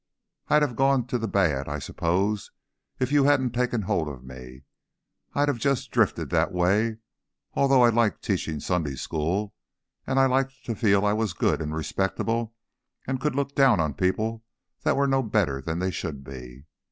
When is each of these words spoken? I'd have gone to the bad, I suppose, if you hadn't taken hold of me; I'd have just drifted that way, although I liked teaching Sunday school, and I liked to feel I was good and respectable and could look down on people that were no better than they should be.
I'd 0.47 0.63
have 0.63 0.75
gone 0.75 1.05
to 1.05 1.19
the 1.19 1.27
bad, 1.27 1.69
I 1.69 1.77
suppose, 1.77 2.49
if 2.97 3.11
you 3.11 3.25
hadn't 3.25 3.51
taken 3.53 3.83
hold 3.83 4.07
of 4.07 4.23
me; 4.23 4.63
I'd 5.35 5.47
have 5.47 5.59
just 5.59 5.91
drifted 5.91 6.31
that 6.31 6.51
way, 6.51 6.97
although 7.53 7.83
I 7.83 7.89
liked 7.89 8.23
teaching 8.23 8.59
Sunday 8.59 8.95
school, 8.95 9.53
and 10.07 10.19
I 10.19 10.25
liked 10.25 10.65
to 10.65 10.73
feel 10.73 11.05
I 11.05 11.13
was 11.13 11.33
good 11.33 11.61
and 11.61 11.75
respectable 11.75 12.55
and 13.05 13.21
could 13.21 13.35
look 13.35 13.53
down 13.53 13.79
on 13.79 13.93
people 13.93 14.43
that 14.81 14.95
were 14.97 15.05
no 15.05 15.21
better 15.21 15.61
than 15.61 15.77
they 15.77 15.91
should 15.91 16.23
be. 16.23 16.65